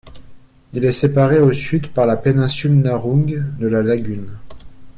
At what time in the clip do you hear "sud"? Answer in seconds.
1.53-1.89